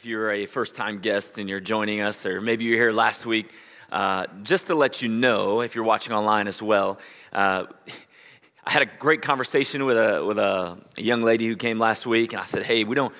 [0.00, 3.26] If you're a first time guest and you're joining us, or maybe you're here last
[3.26, 3.52] week,
[3.92, 6.98] uh, just to let you know, if you're watching online as well,
[7.34, 7.66] uh,
[8.64, 12.32] I had a great conversation with a with a, young lady who came last week,
[12.32, 13.14] and I said, "Hey, we don't."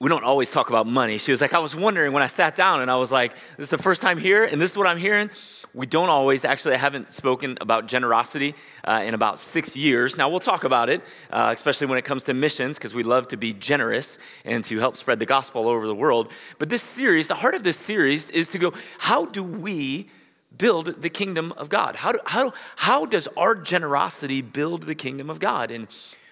[0.00, 1.16] We don't always talk about money.
[1.18, 3.66] She was like, I was wondering when I sat down and I was like, this
[3.66, 5.30] is the first time here and this is what I'm hearing.
[5.74, 10.16] We don't always, actually, I haven't spoken about generosity uh, in about six years.
[10.16, 11.02] Now, we'll talk about it,
[11.32, 14.78] uh, especially when it comes to missions, because we love to be generous and to
[14.78, 16.30] help spread the gospel all over the world.
[16.60, 20.08] But this series, the heart of this series is to go, how do we
[20.56, 21.96] build the kingdom of God?
[21.96, 25.72] How, do, how, how does our generosity build the kingdom of God?
[25.72, 25.88] And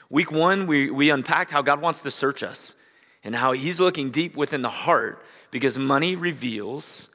[0.09, 2.77] week one, we, we unpacked how God wants to search us
[3.25, 7.09] and how He's looking deep within the heart because money reveals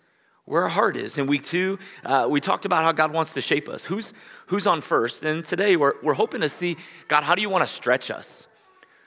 [0.48, 1.18] where our heart is.
[1.18, 3.84] In week two, uh, we talked about how God wants to shape us.
[3.84, 4.14] Who's,
[4.48, 5.24] who's on first?
[5.24, 6.78] And today, we're, we're hoping to see
[7.10, 8.48] God, how do you want to stretch us?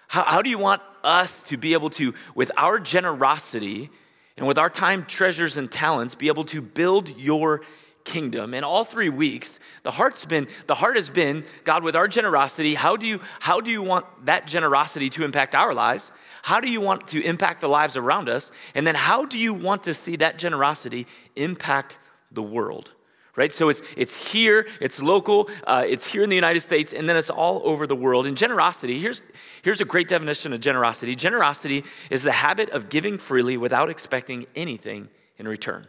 [0.06, 3.88] How, how do you want us to be able to, with our generosity
[4.36, 7.62] and with our time, treasures, and talents, be able to build your
[8.04, 12.08] kingdom and all three weeks the heart's been the heart has been god with our
[12.08, 16.10] generosity how do you how do you want that generosity to impact our lives
[16.42, 19.54] how do you want to impact the lives around us and then how do you
[19.54, 21.98] want to see that generosity impact
[22.30, 22.94] the world
[23.36, 27.08] right so it's it's here it's local uh, it's here in the united states and
[27.08, 29.22] then it's all over the world and generosity here's
[29.62, 34.46] here's a great definition of generosity generosity is the habit of giving freely without expecting
[34.54, 35.86] anything in return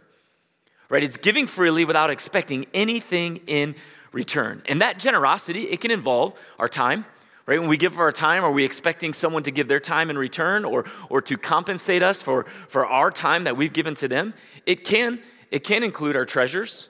[0.91, 1.03] right?
[1.03, 3.75] It's giving freely without expecting anything in
[4.11, 4.61] return.
[4.67, 7.05] And that generosity, it can involve our time,
[7.51, 7.59] right?
[7.59, 10.63] When we give our time, are we expecting someone to give their time in return
[10.63, 14.33] or, or to compensate us for, for our time that we've given to them?
[14.65, 15.19] It can,
[15.51, 16.87] it can include our treasures,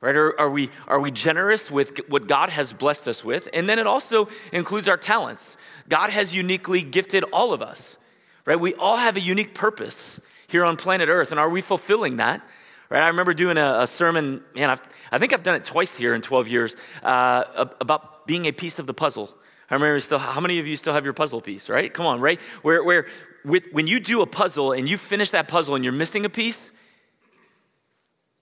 [0.00, 0.14] right?
[0.14, 3.48] Are, are, we, are we generous with what God has blessed us with?
[3.52, 5.56] And then it also includes our talents.
[5.88, 7.98] God has uniquely gifted all of us,
[8.46, 8.60] right?
[8.60, 11.32] We all have a unique purpose here on planet Earth.
[11.32, 12.40] And are we fulfilling that?
[12.88, 13.02] Right?
[13.02, 14.80] I remember doing a, a sermon, man, I've,
[15.10, 18.78] i think I've done it twice here in 12 years, uh, about being a piece
[18.78, 19.34] of the puzzle.
[19.70, 21.92] I remember still, how many of you still have your puzzle piece, right?
[21.92, 22.40] Come on, right?
[22.62, 23.06] Where, where
[23.44, 26.30] with, when you do a puzzle and you finish that puzzle and you're missing a
[26.30, 26.70] piece,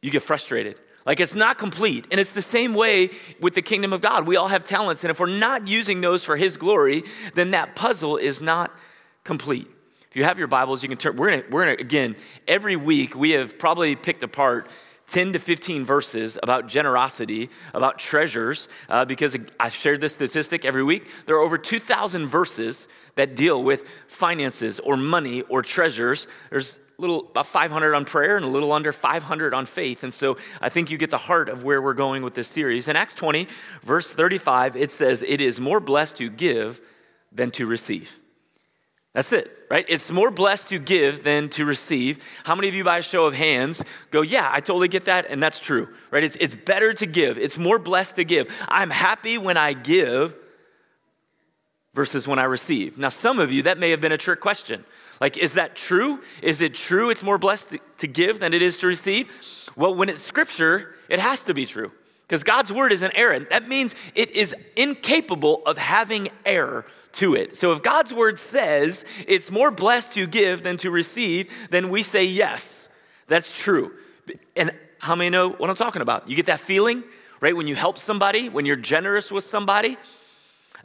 [0.00, 0.78] you get frustrated.
[1.06, 2.06] Like it's not complete.
[2.10, 4.26] And it's the same way with the kingdom of God.
[4.26, 5.04] We all have talents.
[5.04, 7.02] And if we're not using those for His glory,
[7.34, 8.72] then that puzzle is not
[9.24, 9.68] complete.
[10.10, 11.16] If you have your Bibles, you can turn.
[11.16, 12.16] We're gonna, we're gonna again,
[12.46, 14.68] every week we have probably picked apart
[15.12, 20.82] 10 to 15 verses about generosity, about treasures, uh, because I've shared this statistic every
[20.82, 21.06] week.
[21.26, 26.26] There are over 2,000 verses that deal with finances or money or treasures.
[26.48, 30.02] There's a little about 500 on prayer and a little under 500 on faith.
[30.02, 32.88] And so I think you get the heart of where we're going with this series.
[32.88, 33.48] In Acts 20,
[33.82, 36.80] verse 35, it says, It is more blessed to give
[37.30, 38.18] than to receive.
[39.12, 39.86] That's it, right?
[39.88, 42.22] It's more blessed to give than to receive.
[42.44, 45.24] How many of you, by a show of hands, go, Yeah, I totally get that,
[45.30, 46.22] and that's true, right?
[46.22, 48.54] It's, it's better to give, it's more blessed to give.
[48.68, 50.36] I'm happy when I give
[51.94, 52.98] versus when I receive.
[52.98, 54.84] Now, some of you, that may have been a trick question.
[55.22, 56.20] Like, is that true?
[56.42, 59.30] Is it true it's more blessed to give than it is to receive?
[59.74, 61.92] Well, when it's scripture, it has to be true
[62.24, 63.48] because God's word is inerrant.
[63.48, 66.84] That means it is incapable of having error
[67.14, 67.56] to it.
[67.56, 72.02] So if God's word says it's more blessed to give than to receive, then we
[72.02, 72.88] say yes,
[73.26, 73.92] that's true.
[74.56, 76.28] And how many know what I'm talking about?
[76.28, 77.02] You get that feeling,
[77.40, 77.56] right?
[77.56, 79.96] When you help somebody, when you're generous with somebody.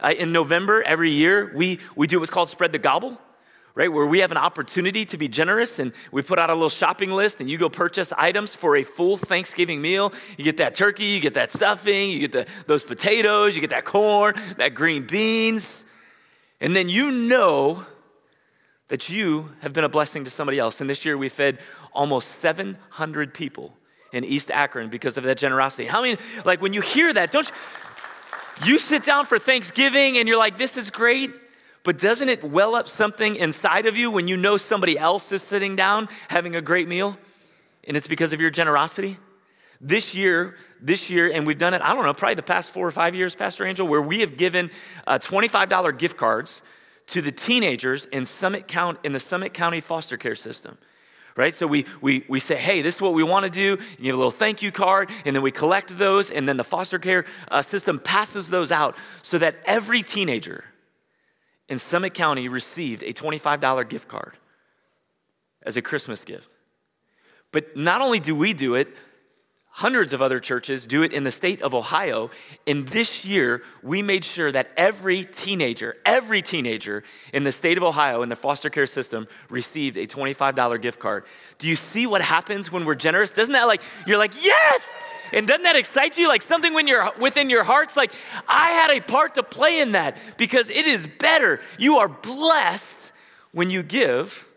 [0.00, 3.18] Uh, in November every year, we, we do what's called Spread the Gobble
[3.78, 3.92] right?
[3.92, 7.12] Where we have an opportunity to be generous and we put out a little shopping
[7.12, 10.12] list and you go purchase items for a full Thanksgiving meal.
[10.36, 13.70] You get that turkey, you get that stuffing, you get the, those potatoes, you get
[13.70, 15.86] that corn, that green beans.
[16.60, 17.84] And then you know
[18.88, 20.80] that you have been a blessing to somebody else.
[20.80, 21.58] And this year we fed
[21.92, 23.74] almost 700 people
[24.12, 25.86] in East Akron because of that generosity.
[25.86, 30.26] How many, like when you hear that, don't you, you sit down for Thanksgiving and
[30.26, 31.30] you're like, this is great,
[31.84, 35.42] but doesn't it well up something inside of you when you know somebody else is
[35.42, 37.16] sitting down having a great meal?
[37.84, 39.18] And it's because of your generosity?
[39.80, 42.86] This year, this year, and we've done it, I don't know, probably the past four
[42.86, 44.70] or five years, Pastor Angel, where we have given
[45.06, 46.62] uh, $25 gift cards
[47.08, 50.78] to the teenagers in Summit County, in the Summit County foster care system.
[51.36, 51.54] right?
[51.54, 53.82] So we, we, we say, hey, this is what we want to do.
[53.98, 56.64] You give a little thank you card, and then we collect those, and then the
[56.64, 60.64] foster care uh, system passes those out so that every teenager
[61.68, 64.34] in Summit County received a $25 gift card
[65.62, 66.50] as a Christmas gift.
[67.52, 68.88] But not only do we do it,
[69.78, 72.32] Hundreds of other churches do it in the state of Ohio.
[72.66, 77.84] And this year, we made sure that every teenager, every teenager in the state of
[77.84, 81.26] Ohio in the foster care system received a $25 gift card.
[81.58, 83.30] Do you see what happens when we're generous?
[83.30, 84.84] Doesn't that like, you're like, yes!
[85.32, 86.26] And doesn't that excite you?
[86.26, 88.12] Like something when you're within your heart's like,
[88.48, 91.60] I had a part to play in that because it is better.
[91.78, 93.12] You are blessed
[93.52, 94.50] when you give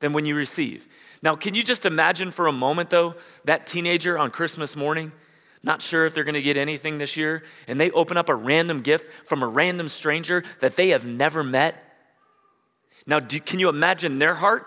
[0.00, 0.88] than when you receive.
[1.22, 3.14] Now, can you just imagine for a moment, though,
[3.44, 5.12] that teenager on Christmas morning,
[5.62, 8.34] not sure if they're going to get anything this year, and they open up a
[8.34, 11.82] random gift from a random stranger that they have never met?
[13.06, 14.66] Now, do, can you imagine their heart?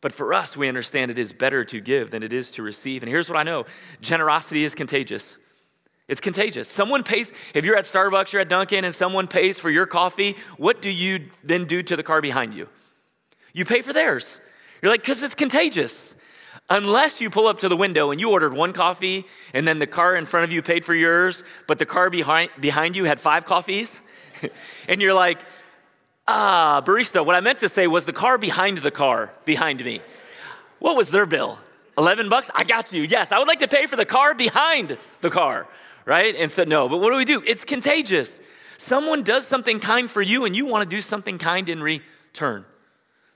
[0.00, 3.02] But for us, we understand it is better to give than it is to receive.
[3.02, 3.64] And here's what I know
[4.02, 5.38] generosity is contagious.
[6.08, 6.68] It's contagious.
[6.68, 10.36] Someone pays, if you're at Starbucks, you're at Dunkin', and someone pays for your coffee,
[10.58, 12.68] what do you then do to the car behind you?
[13.54, 14.40] You pay for theirs.
[14.84, 16.14] You're like, because it's contagious.
[16.68, 19.86] Unless you pull up to the window and you ordered one coffee and then the
[19.86, 23.18] car in front of you paid for yours, but the car behind, behind you had
[23.18, 23.98] five coffees,
[24.88, 25.40] and you're like,
[26.28, 30.02] ah, barista, what I meant to say was the car behind the car behind me.
[30.80, 31.58] What was their bill?
[31.96, 32.50] 11 bucks?
[32.54, 33.04] I got you.
[33.04, 35.66] Yes, I would like to pay for the car behind the car,
[36.04, 36.36] right?
[36.36, 37.42] And said, no, but what do we do?
[37.46, 38.38] It's contagious.
[38.76, 42.66] Someone does something kind for you and you want to do something kind in return.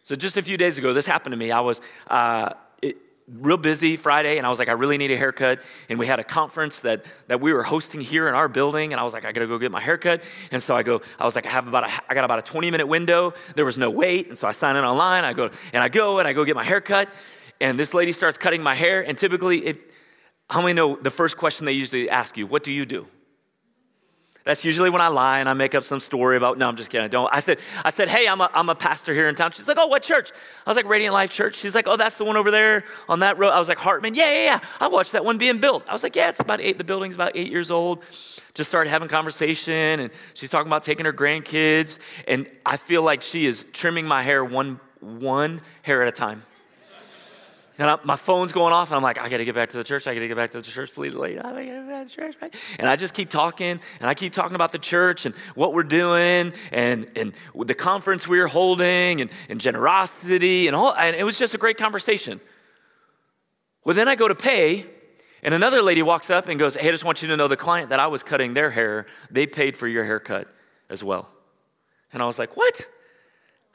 [0.09, 1.51] So just a few days ago, this happened to me.
[1.51, 2.97] I was uh, it,
[3.31, 5.61] real busy Friday, and I was like, I really need a haircut.
[5.91, 9.01] And we had a conference that, that we were hosting here in our building, and
[9.01, 10.23] I was like, I gotta go get my haircut.
[10.51, 12.43] And so I go, I was like, I have about a, I got about a
[12.43, 13.35] 20 minute window.
[13.55, 15.25] There was no wait, and so I sign in online.
[15.25, 17.13] I go and I go and I go get my haircut,
[17.61, 19.03] and this lady starts cutting my hair.
[19.07, 19.93] And typically, it,
[20.49, 23.09] how many know the first question they usually ask you, "What do you do?"
[24.49, 26.89] That's usually when I lie and I make up some story about, no, I'm just
[26.89, 27.05] kidding.
[27.05, 27.29] I don't.
[27.31, 29.53] I said, I said, hey, I'm a, I'm a pastor here in town.
[29.53, 30.33] She's like, oh, what church?
[30.65, 31.57] I was like, Radiant Life Church.
[31.57, 33.51] She's like, oh, that's the one over there on that road.
[33.51, 34.15] I was like, Hartman.
[34.15, 34.61] Yeah, yeah, yeah.
[34.81, 35.85] I watched that one being built.
[35.87, 36.79] I was like, yeah, it's about eight.
[36.79, 38.03] The building's about eight years old.
[38.55, 41.99] Just started having conversation and she's talking about taking her grandkids.
[42.27, 46.43] And I feel like she is trimming my hair one, one hair at a time.
[47.79, 49.77] And I, my phone's going off, and I'm like, I got to get back to
[49.77, 50.09] the church.
[50.09, 51.39] I got to get back to the church, please, lady.
[51.39, 52.37] I get back to the church.
[52.43, 52.55] Right?
[52.81, 55.85] And I just keep talking, and I keep talking about the church and what we're
[55.85, 60.93] doing, and, and the conference we are holding, and, and generosity, and all.
[60.93, 62.41] And it was just a great conversation.
[63.85, 64.85] Well, then I go to pay,
[65.45, 67.57] and another lady walks up and goes, Hey, I just want you to know the
[67.57, 70.49] client that I was cutting their hair, they paid for your haircut
[70.91, 71.29] as well.
[72.13, 72.91] And I was like, What?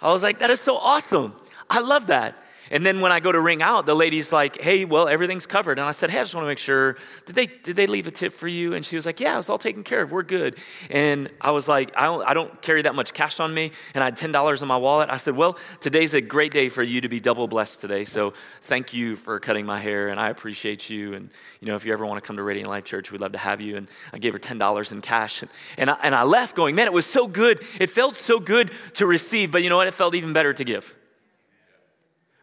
[0.01, 1.35] I was like, That is so awesome.
[1.69, 2.35] I love that.
[2.73, 5.77] And then when I go to ring out, the lady's like, hey, well, everything's covered.
[5.77, 6.97] And I said, hey, I just want to make sure,
[7.27, 8.73] did they, did they leave a tip for you?
[8.73, 10.11] And she was like, yeah, it's all taken care of.
[10.11, 10.57] We're good.
[10.89, 13.73] And I was like, I don't, I don't carry that much cash on me.
[13.93, 15.11] And I had $10 in my wallet.
[15.11, 18.05] I said, well, today's a great day for you to be double blessed today.
[18.05, 20.09] So thank you for cutting my hair.
[20.09, 21.13] And I appreciate you.
[21.13, 21.29] And,
[21.59, 23.37] you know, if you ever want to come to Radiant Life Church, we'd love to
[23.37, 23.77] have you.
[23.77, 25.43] And I gave her $10 in cash.
[25.43, 27.61] And, and, I, and I left going, man, it was so good.
[27.79, 29.51] It felt so good to receive.
[29.51, 29.85] But you know what?
[29.85, 30.95] It felt even better to give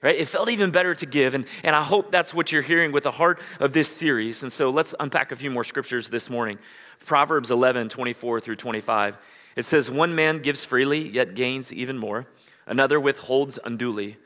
[0.03, 0.17] right?
[0.17, 3.05] It felt even better to give, and, and I hope that's what you're hearing with
[3.05, 4.43] the heart of this series.
[4.43, 6.59] And so let's unpack a few more scriptures this morning.
[7.05, 9.19] Proverbs 11, 24 through 25.
[9.57, 12.27] It says, One man gives freely, yet gains even more.
[12.67, 14.17] Another withholds unduly,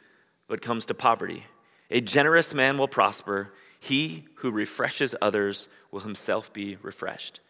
[0.49, 1.47] but comes to poverty.
[1.91, 3.53] A generous man will prosper.
[3.81, 7.41] He who refreshes others will himself be refreshed.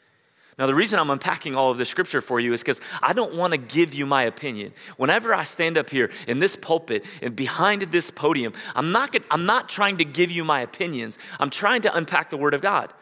[0.59, 3.35] Now, the reason I'm unpacking all of this scripture for you is because I don't
[3.35, 4.73] want to give you my opinion.
[4.97, 9.47] Whenever I stand up here in this pulpit and behind this podium, I'm not, I'm
[9.47, 11.19] not trying to give you my opinions.
[11.41, 12.93] I'm trying to unpack the Word of God.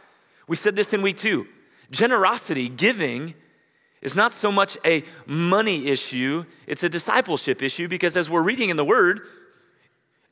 [0.49, 1.47] We said this in week two.
[1.91, 3.35] Generosity, giving,
[4.01, 8.71] is not so much a money issue, it's a discipleship issue because as we're reading
[8.71, 9.21] in the Word,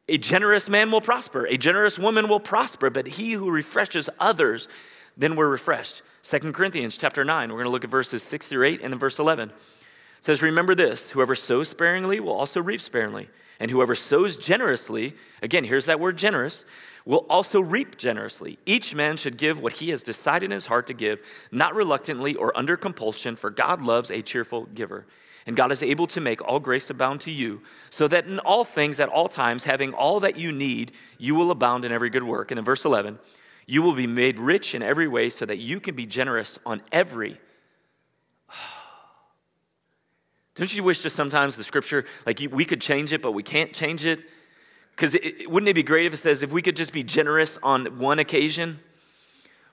[0.08, 4.68] a generous man will prosper, a generous woman will prosper, but he who refreshes others,
[5.20, 6.02] then we're refreshed.
[6.22, 8.98] Second Corinthians chapter 9, we're going to look at verses 6 through 8 and then
[8.98, 9.50] verse 11.
[9.50, 9.54] It
[10.24, 13.28] says, Remember this whoever sows sparingly will also reap sparingly.
[13.58, 16.64] And whoever sows generously, again, here's that word generous,
[17.04, 18.58] will also reap generously.
[18.64, 21.20] Each man should give what he has decided in his heart to give,
[21.52, 25.06] not reluctantly or under compulsion, for God loves a cheerful giver.
[25.46, 27.60] And God is able to make all grace abound to you,
[27.90, 31.50] so that in all things, at all times, having all that you need, you will
[31.50, 32.50] abound in every good work.
[32.50, 33.18] And in verse 11,
[33.70, 36.82] you will be made rich in every way so that you can be generous on
[36.90, 37.38] every.
[40.56, 43.72] Don't you wish just sometimes the scripture, like we could change it, but we can't
[43.72, 44.20] change it?
[44.90, 47.98] Because wouldn't it be great if it says if we could just be generous on
[47.98, 48.80] one occasion?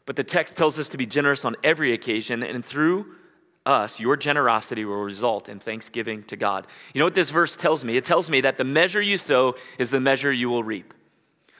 [0.06, 3.16] But the text tells us to be generous on every occasion, and through
[3.66, 6.68] us, your generosity will result in thanksgiving to God.
[6.94, 7.98] You know what this verse tells me?
[7.98, 10.94] It tells me that the measure you sow is the measure you will reap.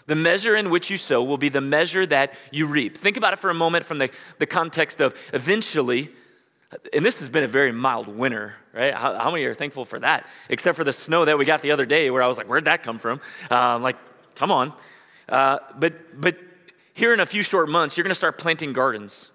[0.08, 2.98] The measure in which you sow will be the measure that you reap.
[2.98, 4.10] Think about it for a moment from the,
[4.40, 6.10] the context of eventually,
[6.94, 8.94] and this has been a very mild winter, right?
[8.94, 10.26] How, how, many are thankful for that?
[10.50, 12.66] Except for the snow that we got the other day, where I was like, where'd
[12.66, 13.20] that come from?
[13.52, 13.98] Um, like,
[14.36, 14.74] come on.
[15.28, 16.38] Uh, but, but
[16.94, 19.30] here in a few short months, you're going to start planting gardens.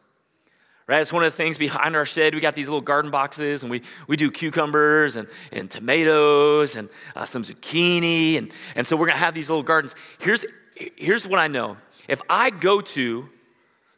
[0.88, 1.00] Right?
[1.00, 2.34] It's one of the things behind our shed.
[2.34, 6.88] We got these little garden boxes, and we, we do cucumbers and, and tomatoes and
[7.14, 8.36] uh, some zucchini.
[8.36, 9.94] And, and so we're going to have these little gardens.
[10.18, 10.44] Here's,
[10.76, 11.76] here's what I know
[12.08, 13.28] if I go to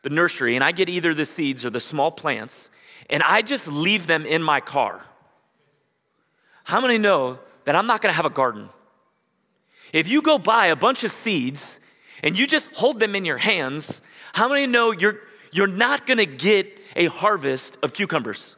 [0.02, 2.71] the nursery and I get either the seeds or the small plants,
[3.11, 5.04] and I just leave them in my car.
[6.64, 8.69] How many know that I'm not gonna have a garden?
[9.93, 11.81] If you go buy a bunch of seeds
[12.23, 14.02] and you just hold them in your hands,
[14.33, 15.21] how many know you're,
[15.52, 18.57] you're not gonna get a harvest of cucumbers?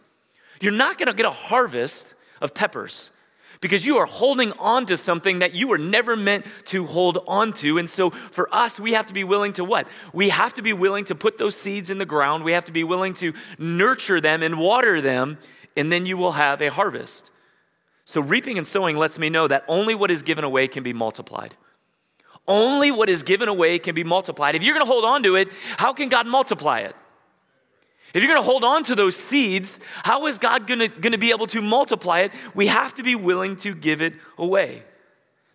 [0.60, 3.10] You're not gonna get a harvest of peppers
[3.60, 7.52] because you are holding on to something that you were never meant to hold on
[7.54, 7.78] to.
[7.78, 9.88] And so for us, we have to be willing to what?
[10.12, 12.44] We have to be willing to put those seeds in the ground.
[12.44, 15.38] We have to be willing to nurture them and water them,
[15.76, 17.30] and then you will have a harvest.
[18.04, 20.92] So reaping and sowing lets me know that only what is given away can be
[20.92, 21.54] multiplied.
[22.48, 24.54] Only what is given away can be multiplied.
[24.54, 26.94] If you're going to hold on to it, how can God multiply it?
[28.16, 31.32] If you're going to hold on to those seeds, how is God going to be
[31.32, 32.32] able to multiply it?
[32.54, 34.84] We have to be willing to give it away.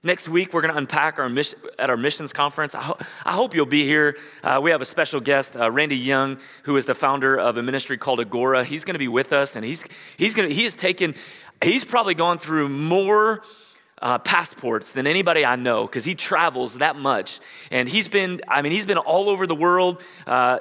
[0.04, 2.76] Next week, we're going to unpack our mission, at our missions conference.
[2.76, 4.16] I, ho- I hope you'll be here.
[4.44, 7.64] Uh, we have a special guest, uh, Randy Young, who is the founder of a
[7.64, 8.64] ministry called Agora.
[8.64, 9.84] He's going to be with us, and he's,
[10.18, 11.16] he's going to, he has taken,
[11.64, 13.42] he's probably gone through more
[14.04, 17.40] uh, passports than anybody I know because he travels that much.
[17.72, 20.00] And he's been, I mean, he's been all over the world.
[20.28, 20.60] Uh,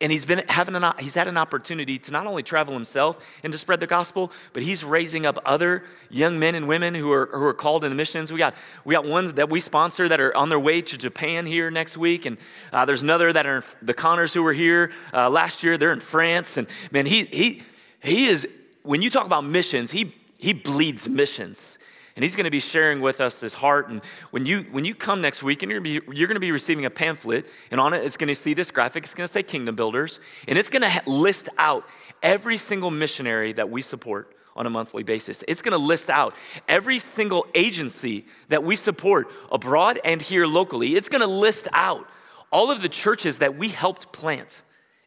[0.00, 3.52] and he's been having an, he's had an opportunity to not only travel himself and
[3.52, 7.26] to spread the gospel, but he's raising up other young men and women who are,
[7.26, 8.32] who are called into missions.
[8.32, 11.46] We got, we got ones that we sponsor that are on their way to Japan
[11.46, 12.26] here next week.
[12.26, 12.38] And
[12.72, 15.78] uh, there's another that are the Connors who were here uh, last year.
[15.78, 16.56] They're in France.
[16.56, 17.62] And man, he, he,
[18.02, 18.48] he is,
[18.82, 21.78] when you talk about missions, he, he bleeds missions
[22.16, 23.88] and he's going to be sharing with us his heart.
[23.88, 26.36] And when you when you come next week, and you're going to be, you're going
[26.36, 29.04] to be receiving a pamphlet, and on it it's going to see this graphic.
[29.04, 31.88] It's going to say Kingdom Builders, and it's going to list out
[32.22, 35.42] every single missionary that we support on a monthly basis.
[35.48, 36.36] It's going to list out
[36.68, 40.94] every single agency that we support abroad and here locally.
[40.94, 42.08] It's going to list out
[42.52, 44.62] all of the churches that we helped plant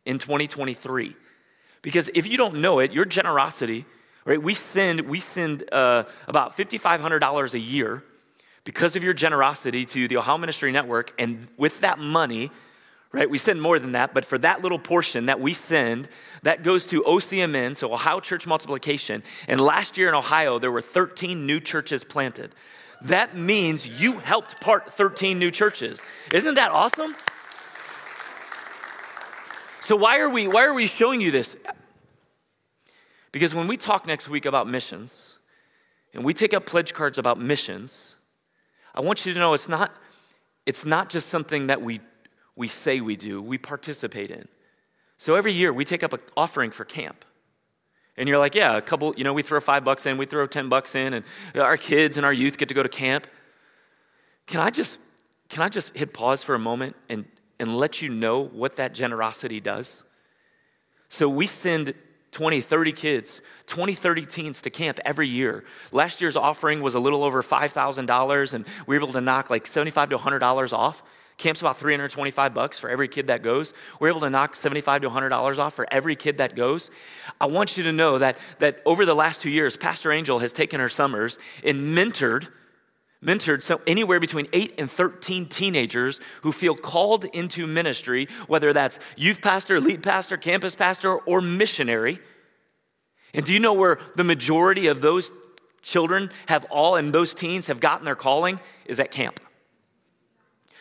[0.06, 1.16] in 2023.
[1.82, 3.86] Because if you don't know it, your generosity
[4.28, 4.44] right?
[4.44, 8.04] We send, we send uh, about $5,500 a year
[8.66, 11.14] because of your generosity to the Ohio Ministry Network.
[11.18, 12.52] And with that money,
[13.14, 16.10] right, we send more than that, but for that little portion that we send,
[16.44, 19.24] that goes to OCMN, so Ohio Church Multiplication.
[19.48, 22.54] And last year in Ohio, there were 13 new churches planted.
[23.04, 26.04] That means you helped part 13 new churches.
[26.34, 27.16] Isn't that awesome?
[29.80, 31.56] So why are we why are we showing you this?
[33.32, 35.38] Because when we talk next week about missions,
[36.14, 38.16] and we take up pledge cards about missions,
[38.96, 39.94] I want you to know it's not,
[40.66, 42.00] it's not just something that we,
[42.56, 44.48] we say we do, we participate in.
[45.18, 47.26] So every year we take up an offering for camp.
[48.18, 50.48] And you're like, yeah, a couple, you know, we throw five bucks in, we throw
[50.48, 53.28] 10 bucks in, and our kids and our youth get to go to camp.
[54.48, 54.98] Can I just,
[55.50, 57.26] can I just hit pause for a moment and,
[57.60, 60.04] and let you know what that generosity does?
[61.10, 61.94] So we send
[62.38, 65.64] 20, 30 kids, 20, 30 teens to camp every year.
[65.92, 69.66] Last year's offering was a little over $5,000, and we were able to knock like
[69.66, 71.02] 75 to $100 off.
[71.38, 73.74] Camp's about 325 bucks for every kid that goes.
[74.00, 76.92] We're able to knock 75 to $100 off for every kid that goes.
[77.42, 80.54] I want you to know that, that over the last two years, Pastor Angel has
[80.54, 82.50] taken her summers and mentored
[83.24, 83.64] mentored.
[83.64, 89.42] So anywhere between 8 and 13 teenagers who feel called into ministry whether that's youth
[89.42, 92.20] pastor lead pastor campus pastor or missionary.
[93.34, 95.32] And do you know where the majority of those
[95.82, 98.60] children have all and those teens have gotten their calling?
[98.86, 99.40] Is at camp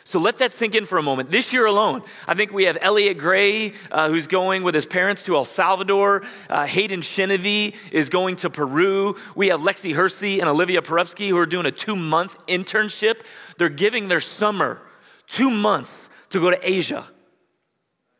[0.06, 1.32] so let that sink in for a moment.
[1.32, 5.24] This year alone, I think we have Elliot Gray, uh, who's going with his parents
[5.24, 6.24] to El Salvador.
[6.48, 9.16] Uh, Hayden Shenevy is going to Peru.
[9.34, 13.22] We have Lexi Hersey and Olivia Perupsky who are doing a two month internship.
[13.58, 14.80] They're giving their summer
[15.26, 17.04] two months to go to Asia.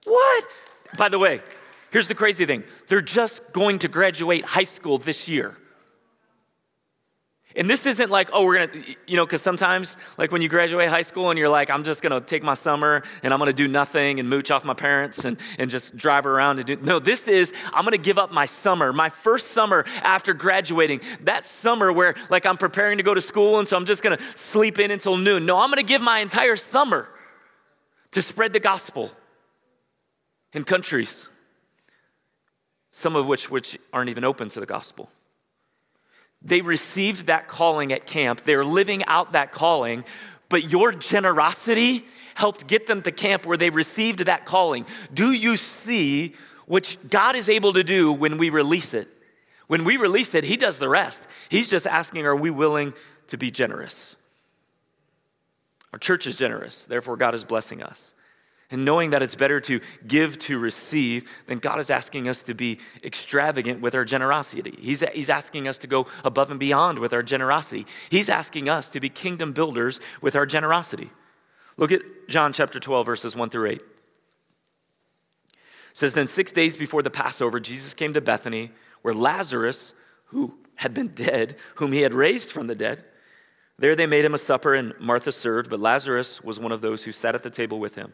[0.03, 0.45] What?
[0.99, 1.41] By the way,
[1.93, 5.57] here's the crazy thing they're just going to graduate high school this year.
[7.57, 10.91] And this isn't like, oh, we're gonna, you know, because sometimes, like when you graduate
[10.91, 13.67] high school and you're like, I'm just gonna take my summer and I'm gonna do
[13.67, 16.77] nothing and mooch off my parents and, and just drive around and do.
[16.77, 21.01] No, this is, I'm gonna give up my summer, my first summer after graduating.
[21.23, 24.21] That summer where, like, I'm preparing to go to school and so I'm just gonna
[24.35, 25.47] sleep in until noon.
[25.47, 27.09] No, I'm gonna give my entire summer
[28.11, 29.11] to spread the gospel
[30.53, 31.31] in countries,
[32.91, 35.11] some of which, which aren't even open to the gospel.
[36.43, 38.43] They received that calling at camp.
[38.43, 40.05] They're living out that calling,
[40.49, 44.87] but your generosity helped get them to camp where they received that calling.
[45.13, 46.35] Do you see
[46.67, 49.09] what God is able to do when we release it?
[49.67, 51.27] When we release it, He does the rest.
[51.49, 52.95] He's just asking, are we willing
[53.29, 54.17] to be generous?
[55.93, 58.15] Our church is generous, therefore, God is blessing us.
[58.71, 62.55] And knowing that it's better to give to receive, then God is asking us to
[62.55, 64.75] be extravagant with our generosity.
[64.79, 67.87] He's, he's asking us to go above and beyond with our generosity.
[68.11, 71.11] He's asking us to be kingdom builders with our generosity.
[71.77, 73.75] Look at John chapter 12, verses 1 through 8.
[73.77, 73.83] It
[75.93, 79.95] says, Then six days before the Passover, Jesus came to Bethany, where Lazarus,
[80.27, 83.05] who had been dead, whom he had raised from the dead,
[83.79, 87.05] there they made him a supper, and Martha served, but Lazarus was one of those
[87.05, 88.13] who sat at the table with him.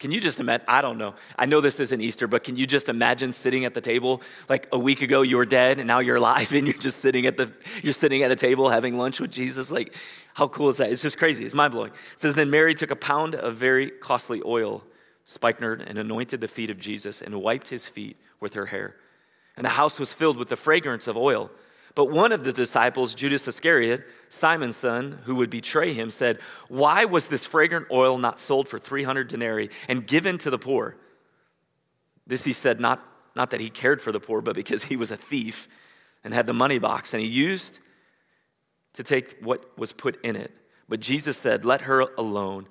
[0.00, 0.64] Can you just imagine?
[0.66, 1.14] I don't know.
[1.38, 4.66] I know this isn't Easter, but can you just imagine sitting at the table like
[4.72, 7.36] a week ago you were dead and now you're alive and you're just sitting at
[7.36, 7.52] the
[7.82, 9.70] you're sitting at a table having lunch with Jesus?
[9.70, 9.94] Like,
[10.32, 10.90] how cool is that?
[10.90, 11.44] It's just crazy.
[11.44, 11.92] It's mind blowing.
[11.92, 14.82] It says then Mary took a pound of very costly oil,
[15.24, 18.96] spikenard, and anointed the feet of Jesus and wiped his feet with her hair.
[19.54, 21.50] And the house was filled with the fragrance of oil.
[21.94, 27.04] But one of the disciples, Judas Iscariot, Simon's son, who would betray him, said, Why
[27.04, 30.96] was this fragrant oil not sold for 300 denarii and given to the poor?
[32.26, 33.04] This he said, not,
[33.34, 35.68] not that he cared for the poor, but because he was a thief
[36.22, 37.80] and had the money box, and he used
[38.92, 40.52] to take what was put in it.
[40.88, 42.68] But Jesus said, Let her alone.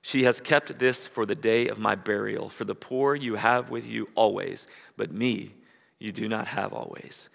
[0.00, 2.48] She has kept this for the day of my burial.
[2.48, 5.54] For the poor you have with you always, but me
[5.98, 7.28] you do not have always.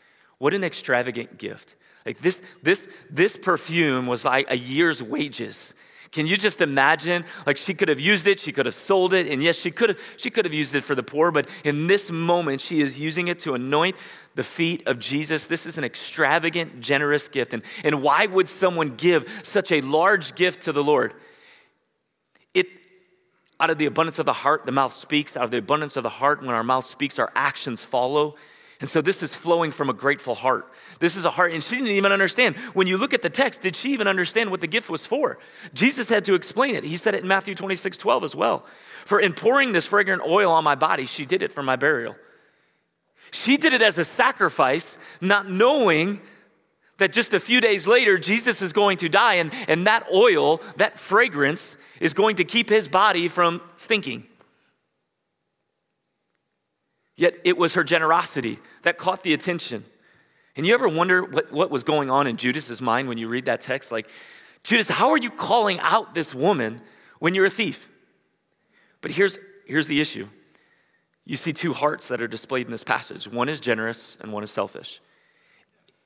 [0.43, 1.73] What an extravagant gift.
[2.05, 5.73] Like this, this, this perfume was like a year's wages.
[6.11, 7.23] Can you just imagine?
[7.47, 9.87] Like she could have used it, she could have sold it, and yes, she could
[9.87, 12.99] have, she could have used it for the poor, but in this moment, she is
[12.99, 13.95] using it to anoint
[14.35, 15.47] the feet of Jesus.
[15.47, 17.53] This is an extravagant, generous gift.
[17.53, 21.13] And, and why would someone give such a large gift to the Lord?
[22.53, 22.67] It
[23.61, 25.37] out of the abundance of the heart, the mouth speaks.
[25.37, 28.35] Out of the abundance of the heart, when our mouth speaks, our actions follow.
[28.83, 30.69] And so this is flowing from a grateful heart.
[30.99, 32.57] This is a heart, and she didn't even understand.
[32.73, 35.39] When you look at the text, did she even understand what the gift was for?
[35.73, 36.83] Jesus had to explain it.
[36.83, 38.65] He said it in Matthew 26 12 as well.
[39.05, 42.17] For in pouring this fragrant oil on my body, she did it for my burial.
[43.31, 46.19] She did it as a sacrifice, not knowing
[46.97, 50.61] that just a few days later, Jesus is going to die, and, and that oil,
[50.75, 54.27] that fragrance, is going to keep his body from stinking.
[57.15, 59.85] Yet it was her generosity that caught the attention.
[60.55, 63.45] And you ever wonder what, what was going on in Judas's mind when you read
[63.45, 63.91] that text?
[63.91, 64.09] Like,
[64.63, 66.81] Judas, how are you calling out this woman
[67.19, 67.89] when you're a thief?
[69.01, 70.27] But here's, here's the issue
[71.25, 74.43] you see two hearts that are displayed in this passage one is generous and one
[74.43, 75.01] is selfish.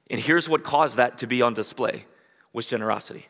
[0.10, 2.06] And here's what caused that to be on display
[2.54, 3.28] was generosity.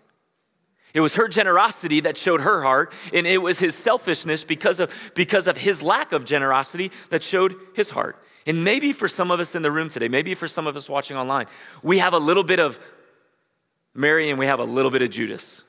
[0.93, 4.93] It was her generosity that showed her heart, and it was his selfishness because of,
[5.15, 8.23] because of his lack of generosity that showed his heart.
[8.45, 10.87] And maybe for some of us in the room today, maybe for some of us
[10.87, 11.47] watching online,
[11.83, 12.79] we have a little bit of
[13.93, 15.63] Mary and we have a little bit of Judas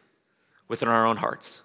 [0.68, 1.62] within our own hearts.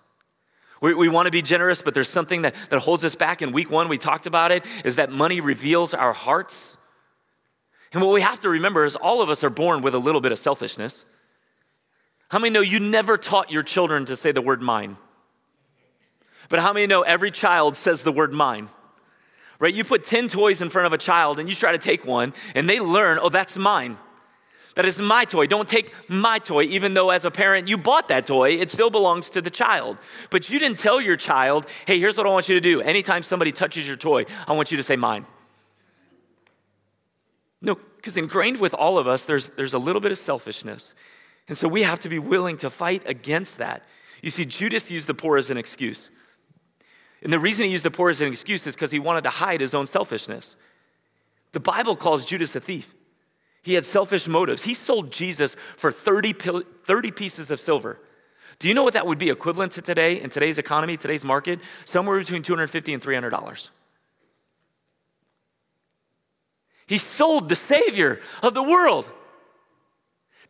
[0.82, 3.42] We, we want to be generous, but there's something that, that holds us back.
[3.42, 6.78] In week one, we talked about it, is that money reveals our hearts.
[7.94, 10.20] And what we have to remember is all of us are born with a little
[10.20, 11.06] bit of selfishness.
[12.34, 14.98] How many know you never taught your children to say the word mine?
[16.50, 18.70] But how many know every child says the word mine?
[19.60, 19.72] Right?
[19.72, 22.34] You put 10 toys in front of a child and you try to take one,
[22.56, 24.00] and they learn, oh, that's mine.
[24.74, 25.46] That is my toy.
[25.46, 28.90] Don't take my toy, even though as a parent you bought that toy, it still
[28.90, 30.00] belongs to the child.
[30.32, 32.82] But you didn't tell your child, hey, here's what I want you to do.
[32.82, 35.28] Anytime somebody touches your toy, I want you to say mine.
[37.62, 40.96] No, because ingrained with all of us, there's, there's a little bit of selfishness.
[41.48, 43.84] And so we have to be willing to fight against that.
[44.22, 46.10] You see, Judas used the poor as an excuse.
[47.22, 49.30] And the reason he used the poor as an excuse is because he wanted to
[49.30, 50.56] hide his own selfishness.
[51.52, 52.96] The Bible calls Judas a thief.
[53.62, 54.64] He had selfish motives.
[54.64, 58.00] He sold Jesus for 30, 30 pieces of silver.
[58.60, 61.60] Do you know what that would be equivalent to today in today's economy, today's market?
[61.86, 63.70] Somewhere between 250 and $300.
[66.88, 69.10] He sold the Savior of the world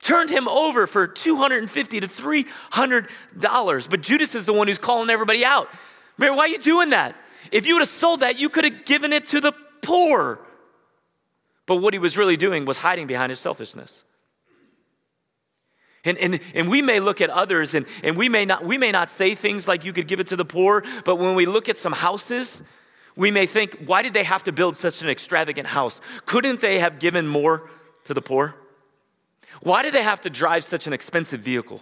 [0.03, 3.07] turned him over for 250 to 300
[3.39, 3.87] dollars.
[3.87, 5.69] But judas is the one who's calling everybody out.
[6.17, 7.15] Mary why are you doing that?
[7.51, 10.39] If you would have sold that you could have given it to the poor.
[11.65, 14.03] But what he was really doing was hiding behind his selfishness.
[16.05, 18.91] And, and, and we may look at others and, and we, may not, we may
[18.91, 21.69] not say things like you could give it to the poor, but when we look
[21.69, 22.61] at some houses,
[23.15, 26.01] we may think, why did they have to build such an extravagant house?
[26.25, 27.69] Couldn't they have given more
[28.03, 28.55] to the poor?
[29.63, 31.81] Why did they have to drive such an expensive vehicle?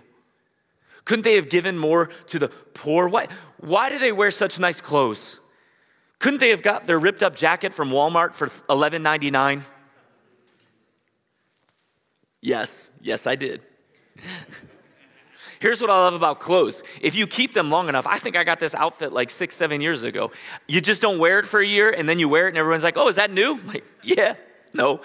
[1.03, 3.07] Couldn't they have given more to the poor?
[3.09, 5.39] Why, why do they wear such nice clothes?
[6.19, 9.63] Couldn't they have got their ripped up jacket from Walmart for $11.99?
[12.39, 13.61] Yes, yes, I did.
[15.59, 16.83] Here's what I love about clothes.
[17.01, 19.81] If you keep them long enough, I think I got this outfit like six, seven
[19.81, 20.31] years ago.
[20.67, 22.83] You just don't wear it for a year and then you wear it and everyone's
[22.83, 23.57] like, oh, is that new?
[23.57, 24.35] I'm like, yeah,
[24.73, 25.01] no.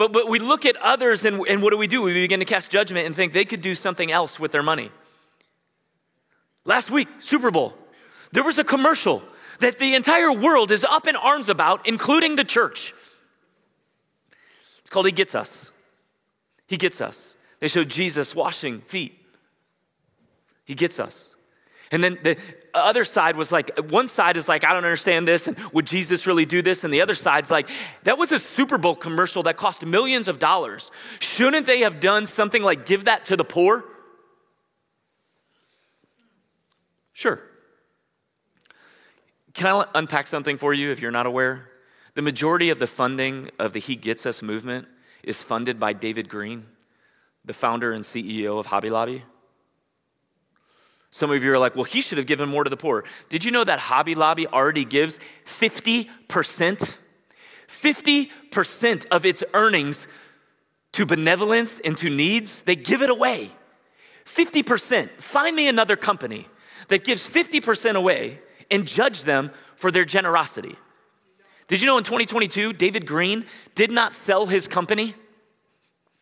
[0.00, 2.00] But, but we look at others and, and what do we do?
[2.00, 4.90] We begin to cast judgment and think they could do something else with their money.
[6.64, 7.76] Last week, Super Bowl,
[8.32, 9.22] there was a commercial
[9.58, 12.94] that the entire world is up in arms about, including the church.
[14.78, 15.70] It's called He Gets Us.
[16.66, 17.36] He Gets Us.
[17.58, 19.14] They show Jesus washing feet.
[20.64, 21.36] He gets us.
[21.90, 22.38] And then the
[22.72, 26.26] other side was like, one side is like, I don't understand this, and would Jesus
[26.26, 26.84] really do this?
[26.84, 27.68] And the other side's like,
[28.04, 30.90] that was a Super Bowl commercial that cost millions of dollars.
[31.18, 33.84] Shouldn't they have done something like give that to the poor?
[37.12, 37.40] Sure.
[39.52, 41.70] Can I unpack something for you if you're not aware?
[42.14, 44.86] The majority of the funding of the He Gets Us movement
[45.24, 46.66] is funded by David Green
[47.44, 49.24] the founder and CEO of Hobby Lobby?
[51.10, 53.04] Some of you are like, well, he should have given more to the poor.
[53.28, 56.96] Did you know that Hobby Lobby already gives 50%?
[57.66, 60.06] 50% of its earnings
[60.92, 63.50] to benevolence and to needs, they give it away.
[64.24, 65.20] 50%.
[65.20, 66.46] Find me another company
[66.88, 70.76] that gives 50% away and judge them for their generosity.
[71.68, 75.14] Did you know in 2022, David Green did not sell his company?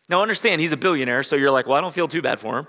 [0.07, 2.59] Now, understand, he's a billionaire, so you're like, well, I don't feel too bad for
[2.59, 2.67] him.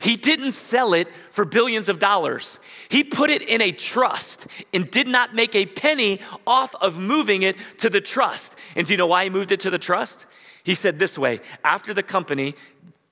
[0.00, 2.58] He didn't sell it for billions of dollars.
[2.88, 7.42] He put it in a trust and did not make a penny off of moving
[7.42, 8.54] it to the trust.
[8.74, 10.24] And do you know why he moved it to the trust?
[10.64, 12.54] He said this way after the company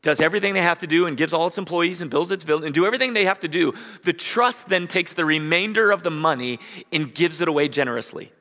[0.01, 2.64] does everything they have to do and gives all its employees and builds its bill
[2.64, 3.74] and do everything they have to do,
[4.05, 6.59] the trust then takes the remainder of the money
[6.92, 8.33] and gives it away generously.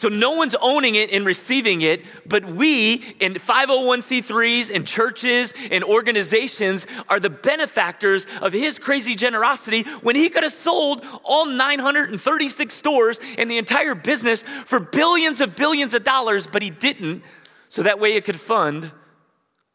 [0.00, 5.84] So no one's owning it and receiving it, but we in 501c3s and churches and
[5.84, 12.72] organizations are the benefactors of his crazy generosity when he could have sold all 936
[12.72, 17.22] stores and the entire business for billions of billions of dollars, but he didn't,
[17.68, 18.92] so that way it could fund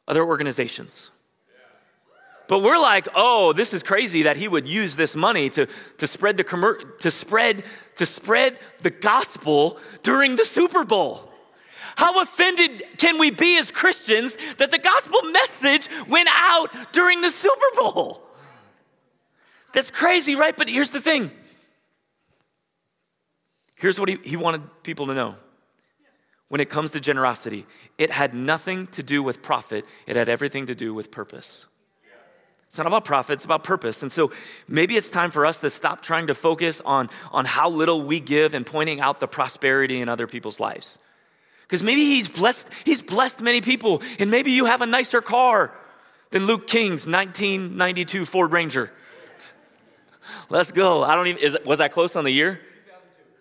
[0.08, 1.12] other organizations.
[2.48, 6.08] But we're like, oh, this is crazy that he would use this money to, to
[6.08, 7.64] spread the commer- to spread
[7.96, 11.32] to spread the gospel during the Super Bowl.
[11.96, 17.32] How offended can we be as Christians that the gospel message went out during the
[17.32, 18.22] Super Bowl?
[19.74, 20.56] That's crazy, right?
[20.56, 21.32] But here's the thing.
[23.78, 25.36] Here's what he, he wanted people to know.
[26.48, 27.66] When it comes to generosity,
[27.98, 31.66] it had nothing to do with profit, it had everything to do with purpose.
[32.68, 34.02] It's not about profit, it's about purpose.
[34.02, 34.32] And so
[34.68, 38.20] maybe it's time for us to stop trying to focus on, on how little we
[38.20, 41.00] give and pointing out the prosperity in other people's lives.
[41.62, 45.72] Because maybe he's blessed, he's blessed many people, and maybe you have a nicer car
[46.32, 48.92] than Luke King's 1992 Ford Ranger.
[50.50, 51.04] Let's go.
[51.04, 52.60] I don't even, is, was that close on the year?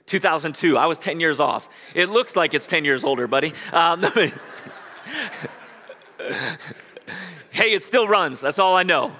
[0.06, 0.76] 2002.
[0.76, 1.68] I was 10 years off.
[1.94, 3.52] It looks like it's 10 years older, buddy.
[3.72, 4.04] Um,
[7.54, 8.40] hey, it still runs.
[8.40, 9.12] That's all I know.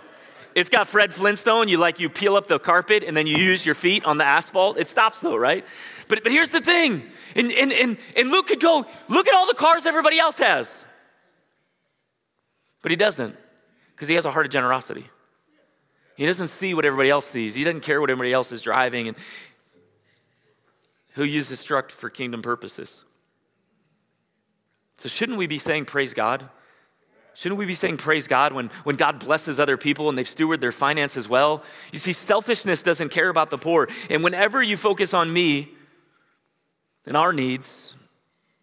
[0.57, 1.69] It's got Fred Flintstone.
[1.69, 4.25] You like you peel up the carpet and then you use your feet on the
[4.25, 4.77] asphalt.
[4.77, 5.65] It stops though, right?
[6.09, 7.05] But, but here's the thing.
[7.37, 10.85] And, and, and, and Luke could go, look at all the cars everybody else has.
[12.83, 13.37] But he doesn't
[13.95, 15.09] because he has a heart of generosity.
[16.17, 17.55] He doesn't see what everybody else sees.
[17.55, 19.09] He doesn't care what everybody else is driving.
[19.09, 19.17] And
[21.15, 23.05] who uses truck for kingdom purposes.
[24.97, 26.49] So shouldn't we be saying praise God?
[27.35, 30.61] Shouldn't we be saying praise God when, when God blesses other people and they've stewarded
[30.61, 31.65] their finances well?
[31.93, 33.89] You see, selfishness doesn't care about the poor.
[34.09, 35.71] And whenever you focus on me
[37.07, 37.97] and our needs,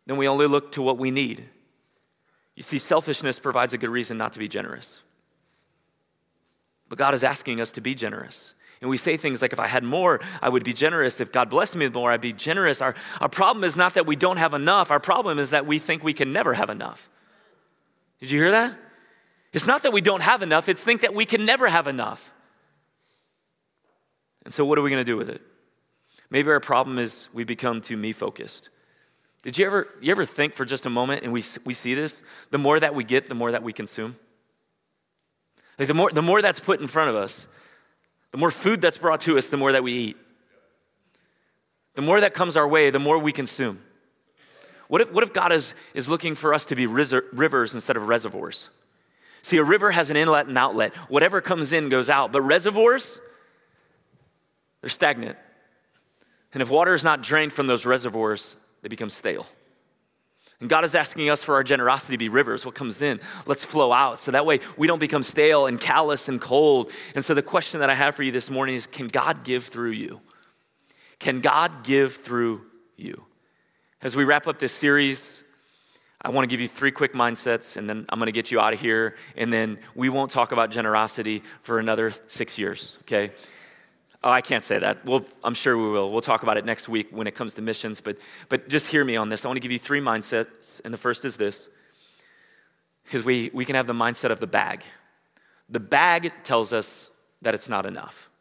[0.05, 1.47] then we only look to what we need.
[2.55, 5.03] You see, selfishness provides a good reason not to be generous.
[6.87, 8.55] But God is asking us to be generous.
[8.79, 11.19] And we say things like, if I had more, I would be generous.
[11.19, 12.81] If God blessed me more, I'd be generous.
[12.81, 15.77] Our, our problem is not that we don't have enough, our problem is that we
[15.77, 17.09] think we can never have enough.
[18.21, 18.77] Did you hear that?
[19.51, 22.31] It's not that we don't have enough, it's think that we can never have enough.
[24.43, 25.41] And so, what are we going to do with it?
[26.29, 28.69] Maybe our problem is we become too me focused.
[29.41, 32.23] Did you ever, you ever think for just a moment, and we, we see this?
[32.51, 34.15] The more that we get, the more that we consume.
[35.77, 37.47] Like the more, the more that's put in front of us,
[38.31, 40.17] the more food that's brought to us, the more that we eat.
[41.95, 43.81] The more that comes our way, the more we consume.
[44.91, 48.09] What if, what if God is, is looking for us to be rivers instead of
[48.09, 48.69] reservoirs?
[49.41, 50.93] See, a river has an inlet and outlet.
[51.07, 52.33] Whatever comes in goes out.
[52.33, 53.21] But reservoirs,
[54.81, 55.37] they're stagnant.
[56.53, 59.47] And if water is not drained from those reservoirs, they become stale.
[60.59, 62.65] And God is asking us for our generosity to be rivers.
[62.65, 64.19] What comes in, let's flow out.
[64.19, 66.91] So that way we don't become stale and callous and cold.
[67.15, 69.63] And so the question that I have for you this morning is can God give
[69.63, 70.19] through you?
[71.17, 72.65] Can God give through
[72.97, 73.23] you?
[74.03, 75.43] As we wrap up this series,
[76.23, 78.59] I want to give you three quick mindsets, and then I'm going to get you
[78.59, 79.15] out of here.
[79.37, 83.31] And then we won't talk about generosity for another six years, okay?
[84.23, 85.05] Oh, I can't say that.
[85.05, 86.11] Well, I'm sure we will.
[86.11, 88.01] We'll talk about it next week when it comes to missions.
[88.01, 88.17] But,
[88.49, 89.45] but just hear me on this.
[89.45, 90.81] I want to give you three mindsets.
[90.83, 91.69] And the first is this
[93.03, 94.83] because we, we can have the mindset of the bag.
[95.69, 97.11] The bag tells us
[97.43, 98.31] that it's not enough.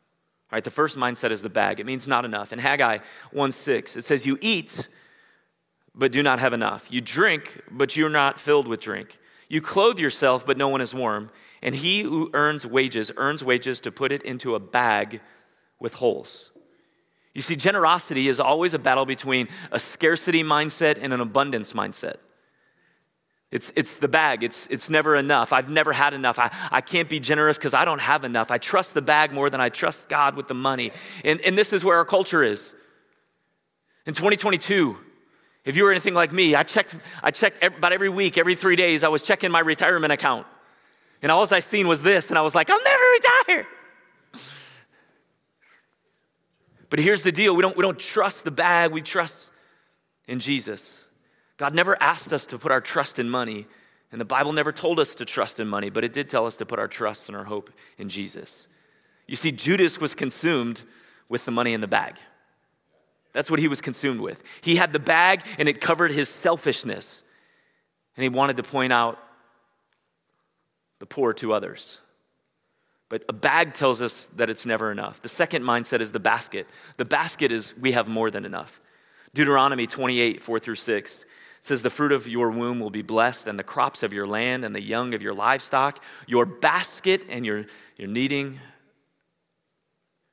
[0.51, 1.81] All right, the first mindset is the bag.
[1.81, 2.51] It means not enough.
[2.51, 2.99] In Haggai
[3.33, 4.89] 1 6, it says, You eat,
[5.95, 6.87] but do not have enough.
[6.91, 9.19] You drink, but you're not filled with drink.
[9.49, 11.31] You clothe yourself, but no one is warm.
[11.63, 15.21] And he who earns wages earns wages to put it into a bag
[15.79, 16.53] with holes.
[17.35, 22.17] You see, generosity is always a battle between a scarcity mindset and an abundance mindset.
[23.51, 24.45] It's, it's the bag.
[24.45, 25.53] It's, it's never enough.
[25.53, 26.39] I've never had enough.
[26.39, 28.53] I, I can't be generous because I don't have enough.
[28.53, 30.93] I trust the bag more than I trust God with the money.
[31.25, 32.75] And, and this is where our culture is.
[34.07, 34.97] In 2022,
[35.65, 38.77] if you were anything like me, I checked, I checked about every week, every three
[38.77, 40.47] days, I was checking my retirement account.
[41.23, 43.67] And all I seen was this, and I was like, I'll never retire.
[46.89, 49.51] But here's the deal we don't, we don't trust the bag, we trust
[50.27, 51.09] in Jesus.
[51.57, 53.67] God never asked us to put our trust in money,
[54.11, 56.57] and the Bible never told us to trust in money, but it did tell us
[56.57, 58.67] to put our trust and our hope in Jesus.
[59.29, 60.83] You see, Judas was consumed
[61.29, 62.17] with the money in the bag.
[63.33, 64.43] That's what he was consumed with.
[64.61, 67.23] He had the bag and it covered his selfishness.
[68.17, 69.19] And he wanted to point out
[70.99, 72.01] the poor to others.
[73.09, 75.21] But a bag tells us that it's never enough.
[75.21, 76.69] The second mindset is the basket.
[76.97, 78.81] The basket is we have more than enough.
[79.35, 81.25] Deuteronomy 28, 4 through 6
[81.61, 84.65] says, The fruit of your womb will be blessed, and the crops of your land,
[84.65, 86.03] and the young of your livestock.
[86.27, 87.67] Your basket and your,
[87.97, 88.61] your kneading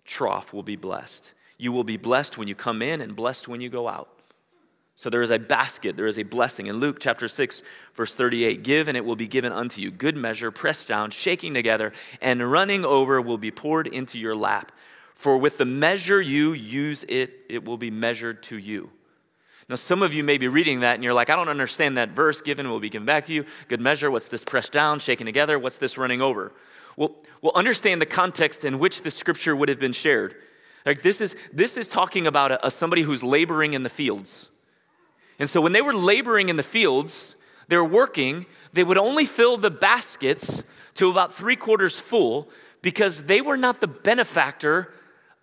[0.06, 1.34] trough will be blessed.
[1.58, 4.10] You will be blessed when you come in and blessed when you go out.
[4.96, 6.66] So there is a basket, there is a blessing.
[6.66, 7.62] In Luke chapter 6,
[7.94, 9.92] verse 38, give and it will be given unto you.
[9.92, 14.72] Good measure, pressed down, shaking together, and running over will be poured into your lap.
[15.14, 18.90] For with the measure you use it, it will be measured to you.
[19.70, 22.10] Now, some of you may be reading that and you're like, I don't understand that
[22.10, 22.42] verse.
[22.42, 23.46] Given will be given back to you.
[23.68, 24.10] Good measure.
[24.10, 25.60] What's this pressed down, shaken together?
[25.60, 26.54] What's this running over?
[26.96, 30.36] Well, we'll understand the context in which the scripture would have been shared.
[30.88, 34.50] Like this is this is talking about a, a somebody who's laboring in the fields.
[35.38, 37.36] And so when they were laboring in the fields,
[37.68, 40.64] they were working, they would only fill the baskets
[40.96, 42.50] to about three quarters full
[42.82, 44.94] because they were not the benefactor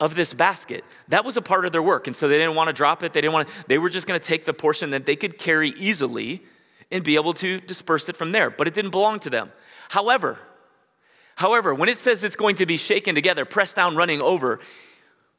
[0.01, 0.83] of this basket.
[1.09, 2.07] That was a part of their work.
[2.07, 3.13] And so they didn't want to drop it.
[3.13, 5.39] They didn't want to, they were just going to take the portion that they could
[5.39, 6.43] carry easily
[6.91, 8.51] and be able to disperse it from there.
[8.51, 9.53] But it didn't belong to them.
[9.91, 10.39] However,
[11.37, 14.61] however, when it says it's going to be shaken together, pressed down, running over,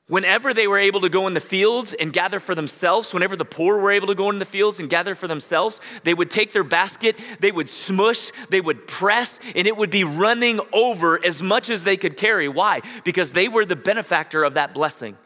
[0.07, 3.43] Whenever they were able to go in the fields and gather for themselves, whenever the
[3.43, 6.53] poor were able to go in the fields and gather for themselves, they would take
[6.53, 11.41] their basket, they would smush, they would press, and it would be running over as
[11.41, 12.47] much as they could carry.
[12.47, 12.81] Why?
[13.03, 15.17] Because they were the benefactor of that blessing.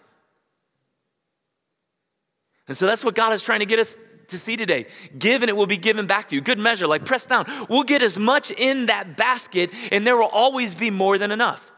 [2.70, 4.86] And so that's what God is trying to get us to see today.
[5.18, 6.42] Give and it will be given back to you.
[6.42, 7.46] Good measure, like press down.
[7.70, 11.69] We'll get as much in that basket, and there will always be more than enough.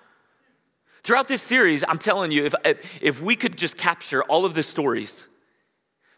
[1.04, 2.54] Throughout this series, I'm telling you, if,
[3.02, 5.28] if we could just capture all of the stories,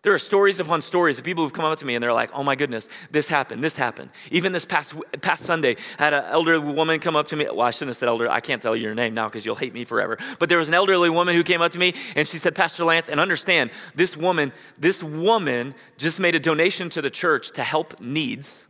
[0.04, 2.30] there are stories upon stories of people who've come up to me and they're like,
[2.34, 4.10] oh my goodness, this happened, this happened.
[4.32, 7.46] Even this past, past Sunday, I had an elderly woman come up to me.
[7.46, 8.30] Well, I shouldn't have said elder.
[8.30, 10.18] I can't tell you your name now because you'll hate me forever.
[10.40, 12.84] But there was an elderly woman who came up to me and she said, Pastor
[12.84, 17.64] Lance, and understand, this woman, this woman just made a donation to the church to
[17.64, 18.68] help needs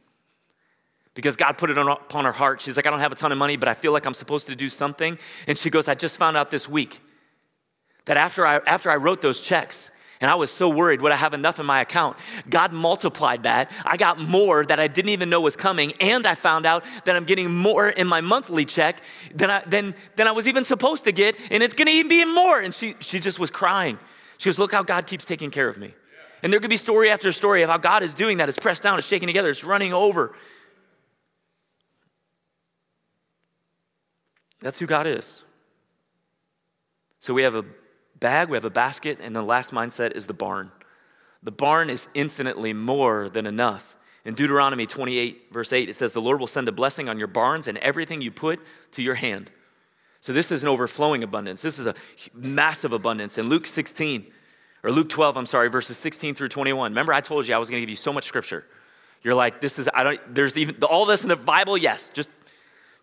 [1.14, 2.62] because God put it on, upon her heart.
[2.62, 4.48] She's like, I don't have a ton of money, but I feel like I'm supposed
[4.48, 5.18] to do something.
[5.48, 7.02] And she goes, I just found out this week
[8.06, 9.92] that after I, after I wrote those checks,
[10.24, 12.16] And I was so worried, would I have enough in my account?
[12.50, 13.70] God multiplied that.
[13.84, 15.92] I got more that I didn't even know was coming.
[16.00, 19.02] And I found out that I'm getting more in my monthly check
[19.36, 21.36] than I, than, than I was even supposed to get.
[21.52, 22.62] And it's going to even be more.
[22.62, 24.00] And she, she just was crying.
[24.38, 25.94] She goes, Look how God keeps taking care of me.
[26.42, 28.48] And there could be story after story of how God is doing that.
[28.48, 30.34] It's pressed down, it's shaking together, it's running over.
[34.64, 35.44] That's who God is.
[37.20, 37.66] So we have a
[38.20, 40.72] bag, we have a basket, and the last mindset is the barn.
[41.44, 43.98] The barn is infinitely more than enough.
[44.24, 47.28] In Deuteronomy 28, verse 8, it says, The Lord will send a blessing on your
[47.28, 48.62] barns and everything you put
[48.94, 49.52] to your hand.
[50.22, 51.62] So this is an overflowing abundance.
[51.62, 51.96] This is a
[52.34, 53.38] massive abundance.
[53.38, 54.26] In Luke 16,
[54.82, 56.92] or Luke 12, I'm sorry, verses 16 through 21.
[56.92, 58.64] Remember, I told you I was going to give you so much scripture.
[59.22, 62.30] You're like, this is, I don't, there's even, all this in the Bible, yes, just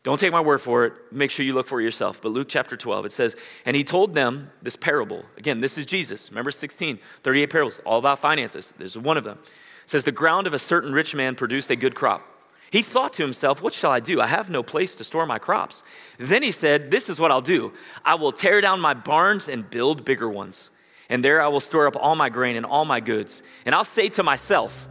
[0.03, 0.95] don't take my word for it.
[1.13, 2.23] Make sure you look for it yourself.
[2.23, 3.37] But Luke chapter 12, it says,
[3.67, 5.25] And he told them this parable.
[5.37, 6.31] Again, this is Jesus.
[6.31, 8.73] Remember 16, 38 parables, all about finances.
[8.79, 9.39] This is one of them.
[9.85, 12.27] It says, The ground of a certain rich man produced a good crop.
[12.71, 14.23] He thought to himself, What shall I do?
[14.23, 15.83] I have no place to store my crops.
[16.19, 19.69] Then he said, This is what I'll do I will tear down my barns and
[19.69, 20.71] build bigger ones.
[21.11, 23.43] And there I will store up all my grain and all my goods.
[23.67, 24.89] And I'll say to myself,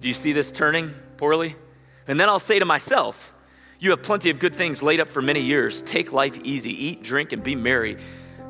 [0.00, 1.56] Do you see this turning poorly?
[2.06, 3.34] And then I'll say to myself,
[3.78, 5.82] you have plenty of good things laid up for many years.
[5.82, 7.96] Take life easy, eat, drink, and be merry.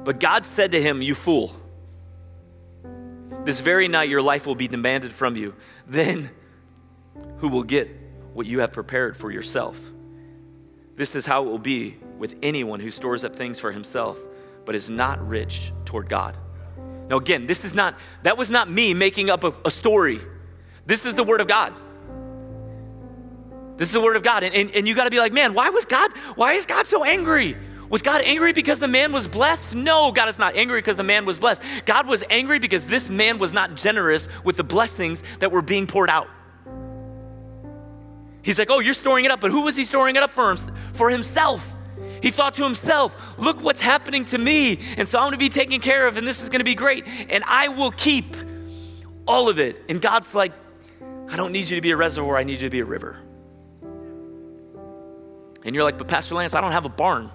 [0.05, 1.55] But God said to him, You fool,
[3.45, 5.55] this very night your life will be demanded from you.
[5.87, 6.31] Then
[7.39, 7.89] who will get
[8.33, 9.79] what you have prepared for yourself?
[10.95, 14.19] This is how it will be with anyone who stores up things for himself,
[14.65, 16.37] but is not rich toward God.
[17.09, 20.21] Now, again, this is not, that was not me making up a, a story.
[20.87, 21.75] This is the Word of God.
[23.79, 24.43] This is the word of God.
[24.43, 26.87] And, and, and you got to be like, man, why was God, why is God
[26.87, 27.57] so angry?
[27.89, 29.75] Was God angry because the man was blessed?
[29.75, 31.63] No, God is not angry because the man was blessed.
[31.87, 35.87] God was angry because this man was not generous with the blessings that were being
[35.87, 36.29] poured out.
[38.43, 40.55] He's like, oh, you're storing it up, but who was he storing it up for?
[40.93, 41.75] For himself.
[42.21, 44.81] He thought to himself, look what's happening to me.
[44.97, 46.75] And so I'm going to be taken care of, and this is going to be
[46.75, 47.07] great.
[47.31, 48.37] And I will keep
[49.27, 49.83] all of it.
[49.89, 50.53] And God's like,
[51.29, 53.19] I don't need you to be a reservoir, I need you to be a river.
[55.69, 57.31] And you're like, but Pastor Lance, I don't have a barn.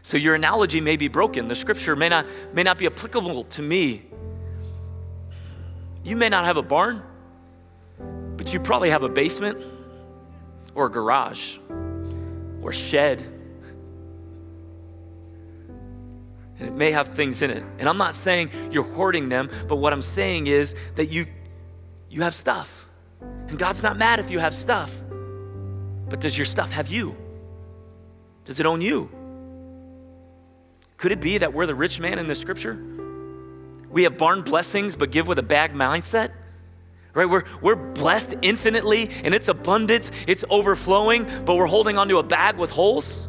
[0.00, 1.46] So your analogy may be broken.
[1.46, 2.24] The scripture may not,
[2.54, 4.06] may not be applicable to me.
[6.04, 7.02] You may not have a barn,
[8.38, 9.62] but you probably have a basement
[10.74, 11.58] or a garage
[12.62, 13.20] or shed.
[16.58, 17.62] And it may have things in it.
[17.78, 21.26] And I'm not saying you're hoarding them, but what I'm saying is that you
[22.08, 22.88] you have stuff.
[23.20, 24.96] And God's not mad if you have stuff.
[26.14, 27.16] But does your stuff have you?
[28.44, 29.10] Does it own you?
[30.96, 32.80] Could it be that we're the rich man in the scripture?
[33.90, 36.30] We have barn blessings, but give with a bag mindset?
[37.14, 37.28] Right?
[37.28, 42.58] We're, we're blessed infinitely and it's abundance, it's overflowing, but we're holding onto a bag
[42.58, 43.28] with holes?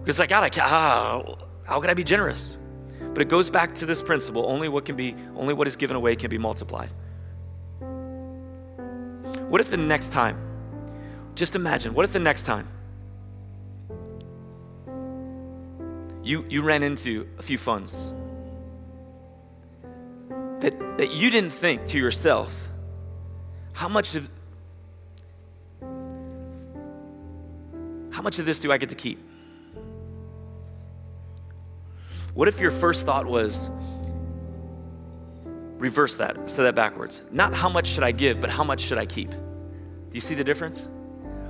[0.00, 2.58] Because like, God, I ah, how can I be generous?
[3.00, 5.96] But it goes back to this principle only what can be, only what is given
[5.96, 6.90] away can be multiplied.
[9.48, 10.47] What if the next time
[11.38, 12.66] just imagine, what if the next time
[16.24, 18.12] you, you ran into a few funds
[20.58, 22.68] that, that you didn't think to yourself,
[23.72, 24.28] how much of
[28.10, 29.20] how much of this do I get to keep?
[32.34, 33.70] What if your first thought was
[35.76, 37.22] reverse that, say that backwards?
[37.30, 39.30] Not how much should I give, but how much should I keep?
[39.30, 40.88] Do you see the difference?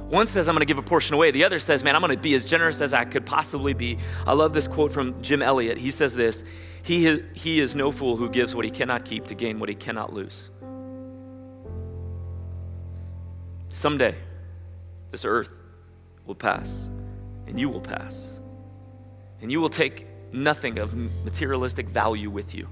[0.08, 1.32] One says, I'm going to give a portion away.
[1.32, 3.98] The other says, man, I'm going to be as generous as I could possibly be.
[4.26, 5.76] I love this quote from Jim Elliot.
[5.76, 6.44] He says this
[6.82, 9.74] he, he is no fool who gives what he cannot keep to gain what he
[9.74, 10.50] cannot lose.
[13.68, 14.14] Someday,
[15.10, 15.52] this earth
[16.24, 16.90] will pass,
[17.46, 18.40] and you will pass.
[19.42, 22.68] And you will take nothing of materialistic value with you.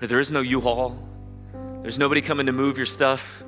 [0.00, 0.98] There is no U Haul,
[1.82, 3.42] there's nobody coming to move your stuff.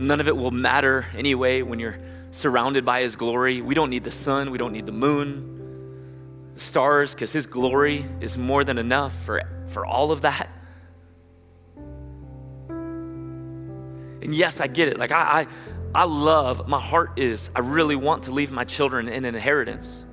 [0.00, 1.98] None of it will matter anyway when you're
[2.30, 3.60] surrounded by His glory.
[3.60, 8.06] We don't need the sun, we don't need the moon, the stars, because His glory
[8.20, 10.48] is more than enough for, for all of that.
[14.22, 14.98] And yes, I get it.
[14.98, 15.46] Like, I, I,
[15.94, 20.06] I love, my heart is, I really want to leave my children an inheritance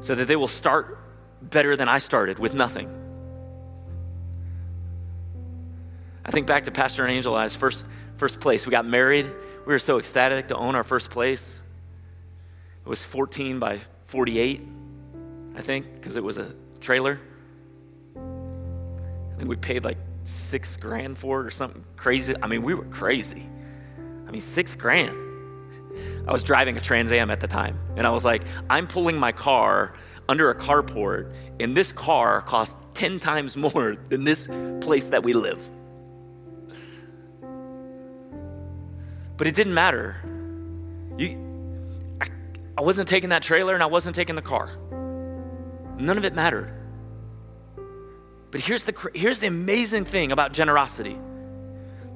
[0.00, 0.98] so that they will start
[1.40, 3.05] better than I started with nothing.
[6.26, 8.66] I think back to Pastor and Angel I's first first place.
[8.66, 9.26] We got married.
[9.64, 11.62] We were so ecstatic to own our first place.
[12.80, 14.62] It was 14 by 48,
[15.54, 17.20] I think, because it was a trailer.
[18.16, 22.34] I think we paid like six grand for it or something crazy.
[22.42, 23.48] I mean, we were crazy.
[24.26, 25.16] I mean, six grand.
[26.26, 29.16] I was driving a Trans Am at the time, and I was like, I'm pulling
[29.16, 29.94] my car
[30.28, 34.48] under a carport, and this car costs 10 times more than this
[34.80, 35.70] place that we live.
[39.36, 40.16] But it didn't matter.
[41.18, 42.26] You, I,
[42.78, 44.70] I wasn't taking that trailer and I wasn't taking the car.
[45.98, 46.72] None of it mattered.
[48.50, 51.18] But here's the, here's the amazing thing about generosity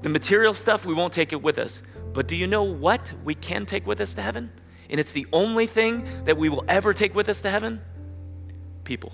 [0.03, 1.83] the material stuff, we won't take it with us.
[2.15, 4.51] But do you know what we can take with us to heaven?
[4.89, 7.83] And it's the only thing that we will ever take with us to heaven
[8.85, 9.13] people.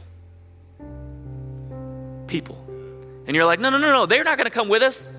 [2.29, 2.65] People.
[3.27, 5.13] And you're like, no, no, no, no, they're not to come with us.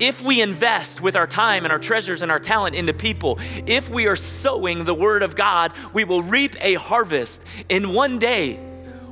[0.00, 3.90] If we invest with our time and our treasures and our talent into people, if
[3.90, 7.42] we are sowing the word of God, we will reap a harvest.
[7.68, 8.56] In one day,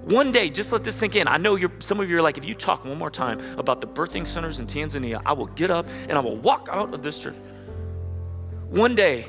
[0.05, 1.29] one day, just let this sink in.
[1.29, 3.83] I know you're, some of you are like, if you talk one more time about
[3.83, 7.03] the birthing centers in Tanzania, I will get up and I will walk out of
[7.03, 7.37] this church.
[8.71, 9.27] One day,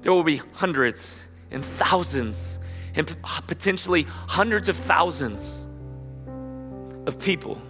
[0.00, 1.22] there will be hundreds
[1.52, 2.58] and thousands
[2.96, 3.06] and
[3.46, 5.68] potentially hundreds of thousands
[7.06, 7.62] of people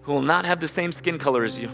[0.00, 1.68] who will not have the same skin color as you,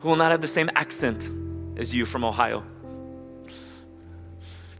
[0.00, 1.28] who will not have the same accent
[1.76, 2.64] as you from Ohio.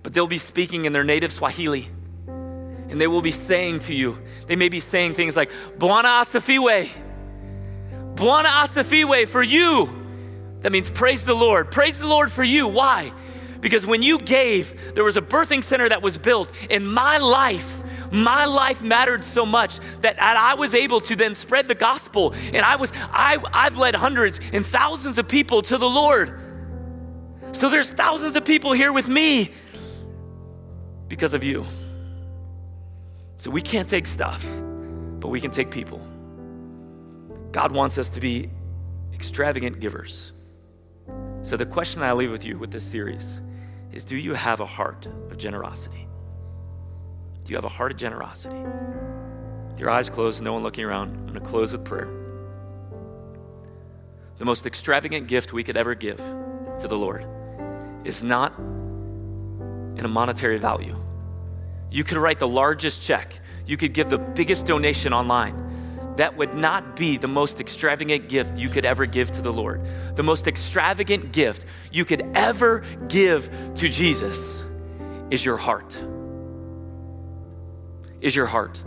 [0.03, 1.89] But they'll be speaking in their native Swahili
[2.91, 6.89] and they will be saying to you, they may be saying things like, Bwana Asifiwe,
[8.15, 9.89] Bwana Asifiwe for you.
[10.61, 11.71] That means praise the Lord.
[11.71, 12.67] Praise the Lord for you.
[12.67, 13.13] Why?
[13.61, 17.80] Because when you gave, there was a birthing center that was built in my life.
[18.11, 22.35] My life mattered so much that I was able to then spread the gospel.
[22.53, 26.41] And I was, I, I've led hundreds and thousands of people to the Lord.
[27.53, 29.53] So there's thousands of people here with me
[31.09, 31.67] because of you.
[33.39, 34.45] So we can't take stuff,
[35.19, 36.01] but we can take people.
[37.53, 38.51] God wants us to be
[39.13, 40.33] extravagant givers.
[41.43, 43.41] So the question I leave with you with this series
[43.93, 46.07] is do you have a heart of generosity?
[47.51, 48.55] You have a heart of generosity?
[48.55, 52.09] With your eyes closed, no one looking around, I'm going to close with prayer.
[54.39, 57.27] The most extravagant gift we could ever give to the Lord
[58.05, 60.97] is not in a monetary value.
[61.91, 66.15] You could write the largest check, you could give the biggest donation online.
[66.19, 69.85] That would not be the most extravagant gift you could ever give to the Lord.
[70.15, 74.63] The most extravagant gift you could ever give to Jesus
[75.31, 76.01] is your heart.
[78.21, 78.83] Is your heart.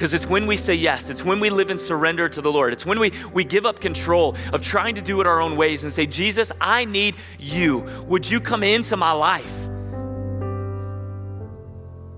[0.00, 2.72] Because it's when we say yes, it's when we live in surrender to the Lord.
[2.72, 5.84] It's when we, we give up control of trying to do it our own ways
[5.84, 7.80] and say, Jesus, I need you.
[8.06, 9.68] Would you come into my life?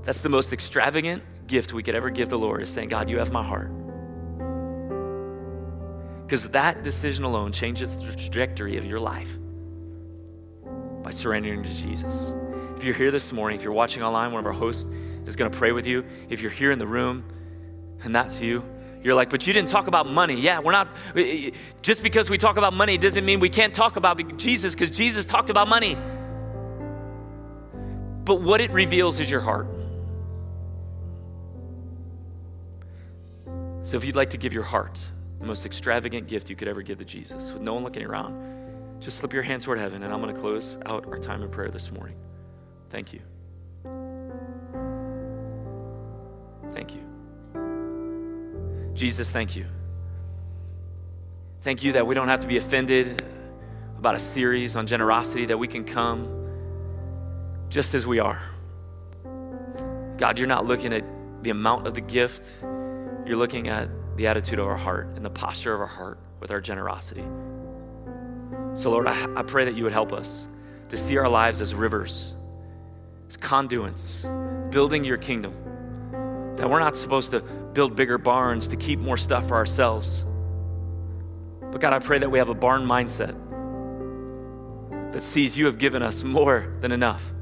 [0.02, 3.18] That's the most extravagant gift we could ever give the Lord is saying, God, you
[3.18, 3.70] have my heart.
[6.24, 9.38] Because that decision alone changes the trajectory of your life
[11.02, 12.32] by surrendering to Jesus.
[12.76, 14.86] If you're here this morning, if you're watching online, one of our hosts
[15.26, 16.04] is going to pray with you.
[16.28, 17.24] If you're here in the room
[18.04, 18.64] and that's you,
[19.02, 20.40] you're like, but you didn't talk about money.
[20.40, 21.50] Yeah, we're not, uh, uh,
[21.82, 25.24] just because we talk about money doesn't mean we can't talk about Jesus because Jesus
[25.24, 25.96] talked about money.
[28.24, 29.66] But what it reveals is your heart.
[33.82, 35.00] So if you'd like to give your heart,
[35.40, 39.00] the most extravagant gift you could ever give to Jesus, with no one looking around,
[39.00, 41.50] just slip your hand toward heaven, and I'm going to close out our time of
[41.50, 42.14] prayer this morning.
[42.90, 43.20] Thank you.
[49.02, 49.66] Jesus, thank you.
[51.62, 53.20] Thank you that we don't have to be offended
[53.98, 56.28] about a series on generosity, that we can come
[57.68, 58.40] just as we are.
[60.18, 61.02] God, you're not looking at
[61.42, 62.48] the amount of the gift
[63.26, 66.52] you're looking at the attitude of our heart and the posture of our heart with
[66.52, 67.24] our generosity.
[68.74, 70.46] So, Lord, I, I pray that you would help us
[70.90, 72.34] to see our lives as rivers,
[73.28, 74.24] as conduits,
[74.70, 75.56] building your kingdom.
[76.54, 77.42] That we're not supposed to
[77.74, 80.26] build bigger barns to keep more stuff for ourselves.
[81.60, 83.36] But God, I pray that we have a barn mindset
[85.12, 87.32] that sees you have given us more than enough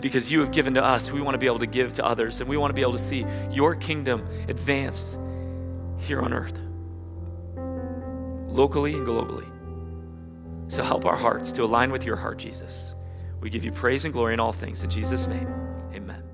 [0.00, 2.40] because you have given to us, we want to be able to give to others
[2.40, 5.18] and we want to be able to see your kingdom advanced
[5.98, 6.58] here on earth,
[8.48, 9.48] locally and globally.
[10.68, 12.94] So help our hearts to align with your heart, Jesus.
[13.40, 14.82] We give you praise and glory in all things.
[14.82, 15.48] In Jesus' name,
[15.94, 16.31] amen.